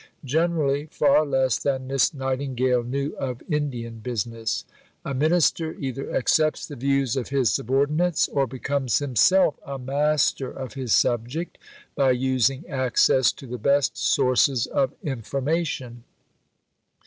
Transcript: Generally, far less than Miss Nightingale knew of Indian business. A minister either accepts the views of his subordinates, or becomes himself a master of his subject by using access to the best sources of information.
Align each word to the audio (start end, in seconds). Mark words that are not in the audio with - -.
Generally, 0.25 0.87
far 0.87 1.23
less 1.27 1.59
than 1.59 1.85
Miss 1.85 2.11
Nightingale 2.11 2.81
knew 2.83 3.15
of 3.19 3.43
Indian 3.47 3.99
business. 3.99 4.65
A 5.05 5.13
minister 5.13 5.73
either 5.73 6.11
accepts 6.15 6.65
the 6.65 6.75
views 6.75 7.15
of 7.15 7.29
his 7.29 7.51
subordinates, 7.51 8.27
or 8.27 8.47
becomes 8.47 8.97
himself 8.97 9.59
a 9.63 9.77
master 9.77 10.49
of 10.49 10.73
his 10.73 10.91
subject 10.91 11.59
by 11.93 12.09
using 12.13 12.67
access 12.67 13.31
to 13.33 13.45
the 13.45 13.59
best 13.59 13.95
sources 13.95 14.65
of 14.65 14.91
information. 15.03 16.03